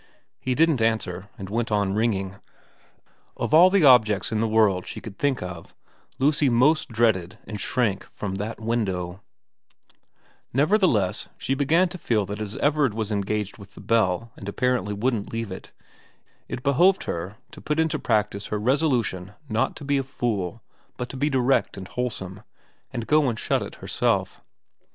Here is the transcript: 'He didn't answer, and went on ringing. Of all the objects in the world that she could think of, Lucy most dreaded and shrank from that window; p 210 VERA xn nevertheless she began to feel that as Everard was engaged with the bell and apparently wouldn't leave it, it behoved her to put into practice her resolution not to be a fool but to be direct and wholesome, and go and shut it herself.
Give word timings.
'He 0.47 0.55
didn't 0.55 0.81
answer, 0.81 1.29
and 1.37 1.47
went 1.47 1.71
on 1.71 1.93
ringing. 1.93 2.37
Of 3.37 3.53
all 3.53 3.69
the 3.69 3.83
objects 3.83 4.31
in 4.31 4.39
the 4.39 4.47
world 4.47 4.83
that 4.83 4.87
she 4.87 4.99
could 4.99 5.19
think 5.19 5.43
of, 5.43 5.75
Lucy 6.17 6.49
most 6.49 6.89
dreaded 6.89 7.37
and 7.45 7.61
shrank 7.61 8.05
from 8.05 8.33
that 8.35 8.59
window; 8.59 9.21
p 9.21 9.95
210 10.53 10.53
VERA 10.53 10.53
xn 10.55 10.55
nevertheless 10.55 11.29
she 11.37 11.53
began 11.53 11.87
to 11.89 11.99
feel 11.99 12.25
that 12.25 12.41
as 12.41 12.55
Everard 12.57 12.95
was 12.95 13.11
engaged 13.11 13.59
with 13.59 13.75
the 13.75 13.79
bell 13.79 14.31
and 14.35 14.49
apparently 14.49 14.91
wouldn't 14.95 15.31
leave 15.31 15.51
it, 15.51 15.69
it 16.47 16.63
behoved 16.63 17.03
her 17.03 17.35
to 17.51 17.61
put 17.61 17.79
into 17.79 17.99
practice 17.99 18.47
her 18.47 18.57
resolution 18.57 19.33
not 19.49 19.75
to 19.75 19.85
be 19.85 19.99
a 19.99 20.03
fool 20.03 20.63
but 20.97 21.09
to 21.09 21.15
be 21.15 21.29
direct 21.29 21.77
and 21.77 21.87
wholesome, 21.89 22.41
and 22.91 23.05
go 23.05 23.29
and 23.29 23.37
shut 23.37 23.61
it 23.61 23.75
herself. 23.75 24.41